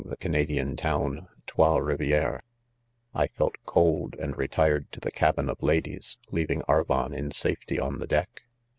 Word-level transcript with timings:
the 0.03 0.17
Canadian 0.17 0.75
town, 0.75 1.27
Trois 1.45 1.77
Rivieres^ 1.77 2.39
I 3.13 3.27
felt 3.27 3.53
cold, 3.67 4.15
and 4.15 4.35
retired 4.35 4.91
to 4.93 4.99
the 4.99 5.11
cabin 5.11 5.47
of 5.47 5.61
ladies,, 5.61 6.17
leav 6.31 6.49
ing 6.49 6.63
Aryon 6.67 7.13
in. 7.15 7.29
safety 7.29 7.79
on 7.79 7.99
the 7.99 8.07
deck.. 8.07 8.41